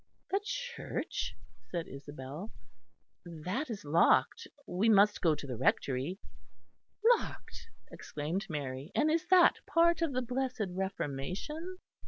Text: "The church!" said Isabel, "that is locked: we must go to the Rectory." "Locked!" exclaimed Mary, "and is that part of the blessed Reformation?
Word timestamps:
"The 0.31 0.41
church!" 0.43 1.35
said 1.69 1.87
Isabel, 1.87 2.51
"that 3.23 3.69
is 3.69 3.85
locked: 3.85 4.47
we 4.67 4.89
must 4.89 5.21
go 5.21 5.35
to 5.35 5.45
the 5.45 5.55
Rectory." 5.55 6.17
"Locked!" 7.19 7.69
exclaimed 7.91 8.47
Mary, 8.49 8.91
"and 8.95 9.11
is 9.11 9.27
that 9.27 9.57
part 9.67 10.01
of 10.01 10.13
the 10.13 10.23
blessed 10.23 10.63
Reformation? 10.69 11.77